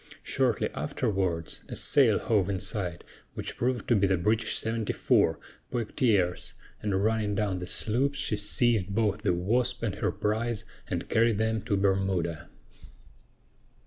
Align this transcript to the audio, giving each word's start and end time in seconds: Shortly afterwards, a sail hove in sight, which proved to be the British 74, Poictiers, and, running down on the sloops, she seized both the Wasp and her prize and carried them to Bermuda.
Shortly 0.23 0.69
afterwards, 0.73 1.59
a 1.69 1.75
sail 1.75 2.17
hove 2.17 2.49
in 2.49 2.59
sight, 2.59 3.03
which 3.35 3.55
proved 3.55 3.87
to 3.87 3.95
be 3.95 4.07
the 4.07 4.17
British 4.17 4.57
74, 4.57 5.37
Poictiers, 5.69 6.53
and, 6.81 7.03
running 7.03 7.35
down 7.35 7.49
on 7.49 7.59
the 7.59 7.67
sloops, 7.67 8.17
she 8.17 8.35
seized 8.35 8.95
both 8.95 9.21
the 9.21 9.31
Wasp 9.35 9.83
and 9.83 9.93
her 9.93 10.11
prize 10.11 10.65
and 10.87 11.07
carried 11.07 11.37
them 11.37 11.61
to 11.61 11.77
Bermuda. 11.77 12.49